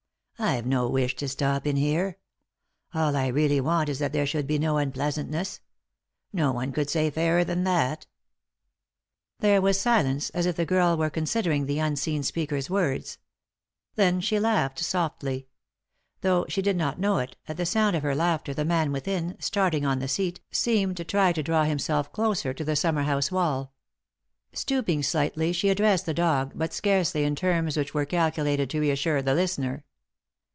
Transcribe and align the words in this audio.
I've 0.43 0.65
no 0.65 0.89
wish 0.89 1.15
to 1.17 1.27
stop 1.27 1.67
in 1.67 1.75
here. 1.75 2.17
All 2.95 3.15
I 3.15 3.27
really 3.27 3.61
want 3.61 3.89
is 3.89 3.99
that 3.99 4.11
there 4.11 4.25
should 4.25 4.47
be 4.47 4.57
no 4.57 4.77
unpleasantness; 4.79 5.59
no 6.33 6.51
one 6.51 6.71
could 6.71 6.89
say 6.89 7.11
fairer 7.11 7.43
than 7.43 7.63
that." 7.63 8.07
165 8.07 8.21
3i 8.33 8.33
9 8.33 8.35
iii^d 8.41 8.41
by 8.41 8.41
Google 8.41 8.91
THE 8.97 9.07
INTERRUPTED 9.19 9.37
KISS 9.37 9.39
There 9.41 9.61
was 9.61 9.79
silence, 9.81 10.29
as 10.31 10.45
if 10.47 10.55
the 10.55 10.65
girl 10.65 10.97
were 10.97 11.09
considering 11.11 11.65
the 11.67 11.77
unseen 11.77 12.23
speaker's 12.23 12.69
words. 12.71 13.17
Then 13.93 14.19
she 14.19 14.39
laughed, 14.39 14.79
softly. 14.79 15.47
Though 16.21 16.47
she 16.49 16.63
did 16.63 16.75
not 16.75 16.99
know 16.99 17.19
it, 17.19 17.35
at 17.47 17.57
the 17.57 17.65
sound 17.67 17.95
of 17.95 18.01
her 18.01 18.15
laughter 18.15 18.55
the 18.55 18.65
man 18.65 18.91
within, 18.91 19.37
starting 19.39 19.85
on 19.85 19.99
the 19.99 20.07
seat, 20.07 20.41
seemed 20.49 20.97
to 20.97 21.03
try 21.03 21.31
to 21.33 21.43
draw 21.43 21.65
himself 21.65 22.11
closer 22.11 22.51
to 22.51 22.63
the 22.65 22.75
summer 22.75 23.03
house 23.03 23.31
wall. 23.31 23.73
Stooping 24.53 25.03
slightly 25.03 25.53
she 25.53 25.69
addressed 25.69 26.07
the 26.07 26.15
dog, 26.15 26.53
but 26.55 26.73
scarcely 26.73 27.25
in 27.25 27.35
terms 27.35 27.77
which 27.77 27.93
were 27.93 28.05
calculated 28.05 28.71
to 28.71 28.79
reassure 28.79 29.21
the 29.21 29.35
listener. 29.35 29.85